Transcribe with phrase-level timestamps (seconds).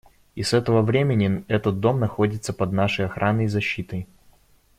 [0.35, 4.07] И с этого времени этот дом находится под нашей охраной и защитой.